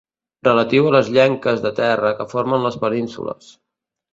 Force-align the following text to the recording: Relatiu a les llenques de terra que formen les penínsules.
Relatiu 0.45 0.87
a 0.91 0.93
les 0.95 1.11
llenques 1.17 1.61
de 1.67 1.73
terra 1.81 2.15
que 2.23 2.27
formen 2.35 2.67
les 2.69 2.79
penínsules. 2.87 3.53